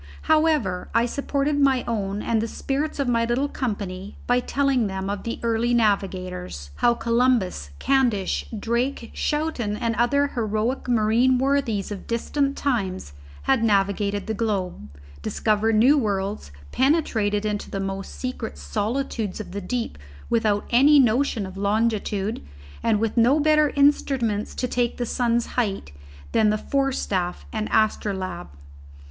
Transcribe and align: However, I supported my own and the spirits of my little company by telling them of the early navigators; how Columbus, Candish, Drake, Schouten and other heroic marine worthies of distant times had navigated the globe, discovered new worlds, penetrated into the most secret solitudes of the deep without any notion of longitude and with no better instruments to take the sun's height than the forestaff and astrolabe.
However, 0.23 0.89
I 0.95 1.05
supported 1.05 1.59
my 1.59 1.83
own 1.87 2.23
and 2.23 2.41
the 2.41 2.47
spirits 2.47 2.97
of 2.97 3.07
my 3.07 3.23
little 3.23 3.47
company 3.47 4.17
by 4.25 4.39
telling 4.39 4.87
them 4.87 5.11
of 5.11 5.21
the 5.21 5.39
early 5.43 5.75
navigators; 5.75 6.71
how 6.77 6.95
Columbus, 6.95 7.69
Candish, 7.79 8.45
Drake, 8.59 9.11
Schouten 9.13 9.77
and 9.77 9.93
other 9.97 10.29
heroic 10.29 10.87
marine 10.89 11.37
worthies 11.37 11.91
of 11.91 12.07
distant 12.07 12.57
times 12.57 13.13
had 13.43 13.63
navigated 13.63 14.25
the 14.25 14.33
globe, 14.33 14.89
discovered 15.21 15.75
new 15.75 15.99
worlds, 15.99 16.49
penetrated 16.71 17.45
into 17.45 17.69
the 17.69 17.79
most 17.79 18.15
secret 18.15 18.57
solitudes 18.57 19.39
of 19.39 19.51
the 19.51 19.61
deep 19.61 19.99
without 20.31 20.65
any 20.71 20.99
notion 20.99 21.45
of 21.45 21.57
longitude 21.57 22.41
and 22.81 22.99
with 22.99 23.17
no 23.17 23.39
better 23.39 23.69
instruments 23.75 24.55
to 24.55 24.67
take 24.67 24.97
the 24.97 25.05
sun's 25.05 25.45
height 25.45 25.91
than 26.31 26.49
the 26.49 26.57
forestaff 26.57 27.45
and 27.53 27.69
astrolabe. 27.71 28.47